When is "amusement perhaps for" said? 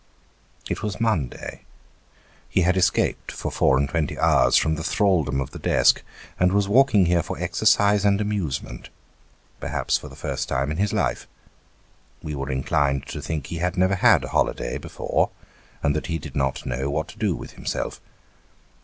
8.19-10.07